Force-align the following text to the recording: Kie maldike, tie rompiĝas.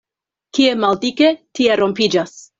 Kie 0.57 0.71
maldike, 0.85 1.29
tie 1.61 1.79
rompiĝas. 1.85 2.37